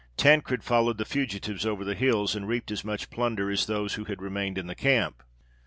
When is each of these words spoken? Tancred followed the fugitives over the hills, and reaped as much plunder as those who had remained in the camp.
Tancred 0.17 0.63
followed 0.63 0.97
the 0.97 1.05
fugitives 1.05 1.63
over 1.63 1.85
the 1.85 1.93
hills, 1.93 2.33
and 2.35 2.47
reaped 2.47 2.71
as 2.71 2.83
much 2.83 3.11
plunder 3.11 3.51
as 3.51 3.67
those 3.67 3.93
who 3.93 4.05
had 4.05 4.19
remained 4.19 4.57
in 4.57 4.65
the 4.65 4.73
camp. 4.73 5.21